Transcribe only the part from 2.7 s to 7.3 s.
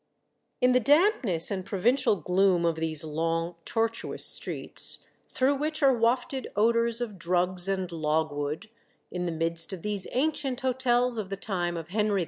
these long, tortuous streets, through which are wafted odors of